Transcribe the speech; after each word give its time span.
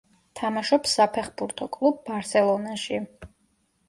თამაშობს 0.37 0.95
საფეხბურთო 0.99 1.67
კლუბ 1.75 1.99
„ბარსელონაში“. 2.07 2.99